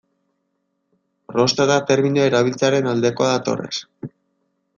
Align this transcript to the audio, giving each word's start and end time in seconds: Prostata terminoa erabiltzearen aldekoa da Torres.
Prostata 1.31 1.77
terminoa 1.91 2.25
erabiltzearen 2.31 2.91
aldekoa 2.95 3.31
da 3.37 3.45
Torres. 3.51 3.85